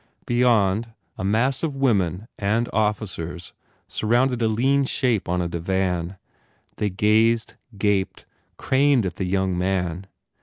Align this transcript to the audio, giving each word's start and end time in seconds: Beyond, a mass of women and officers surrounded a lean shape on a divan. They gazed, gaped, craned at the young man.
Beyond, 0.25 0.93
a 1.15 1.23
mass 1.23 1.61
of 1.61 1.75
women 1.75 2.27
and 2.39 2.67
officers 2.73 3.53
surrounded 3.87 4.41
a 4.41 4.47
lean 4.47 4.83
shape 4.85 5.29
on 5.29 5.43
a 5.43 5.47
divan. 5.47 6.17
They 6.77 6.89
gazed, 6.89 7.53
gaped, 7.77 8.25
craned 8.57 9.05
at 9.05 9.17
the 9.17 9.25
young 9.25 9.55
man. 9.55 10.07